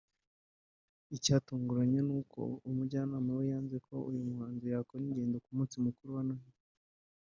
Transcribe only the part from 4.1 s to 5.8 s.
muhanzi yakora ingendo ku munsi